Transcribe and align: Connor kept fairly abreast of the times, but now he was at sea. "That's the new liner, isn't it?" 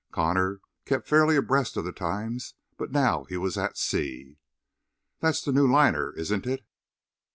Connor 0.11 0.61
kept 0.85 1.07
fairly 1.07 1.35
abreast 1.35 1.77
of 1.77 1.85
the 1.85 1.91
times, 1.91 2.55
but 2.75 2.91
now 2.91 3.25
he 3.25 3.37
was 3.37 3.55
at 3.55 3.77
sea. 3.77 4.39
"That's 5.19 5.43
the 5.45 5.51
new 5.51 5.71
liner, 5.71 6.11
isn't 6.13 6.47
it?" 6.47 6.65